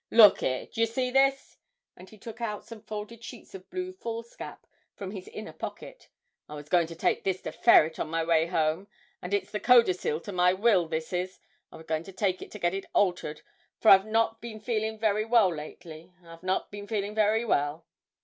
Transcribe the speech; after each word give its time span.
Look 0.09 0.41
'ere; 0.41 0.65
d'ye 0.65 0.85
see 0.85 1.11
this?' 1.11 1.57
and 1.95 2.09
he 2.09 2.17
took 2.17 2.41
out 2.41 2.65
some 2.65 2.81
folded 2.81 3.23
sheets 3.23 3.53
of 3.53 3.69
blue 3.69 3.93
foolscap 3.93 4.65
from 4.95 5.11
his 5.11 5.27
inner 5.27 5.53
pocket. 5.53 6.09
'I 6.49 6.55
was 6.55 6.69
goin' 6.69 6.87
to 6.87 6.95
take 6.95 7.23
this 7.23 7.43
to 7.43 7.51
Ferret 7.51 7.99
on 7.99 8.09
my 8.09 8.23
way 8.23 8.47
home 8.47 8.87
and 9.21 9.31
it's 9.31 9.51
the 9.51 9.59
codicil 9.59 10.19
to 10.21 10.31
my 10.31 10.53
will, 10.53 10.87
this 10.87 11.13
is. 11.13 11.39
I 11.71 11.77
was 11.77 11.85
goin' 11.85 12.01
to 12.05 12.11
take 12.11 12.41
it 12.41 12.49
to 12.49 12.57
get 12.57 12.73
it 12.73 12.87
altered, 12.95 13.43
for 13.77 13.89
I've 13.89 14.07
not 14.07 14.41
been 14.41 14.59
feelin' 14.59 14.97
very 14.97 15.23
well 15.23 15.53
lately, 15.53 16.15
I've 16.25 16.41
not 16.41 16.71
been 16.71 16.87
feelin' 16.87 17.13
very 17.13 17.45
well. 17.45 17.85